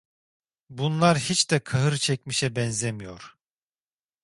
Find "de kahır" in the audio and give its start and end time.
1.51-1.97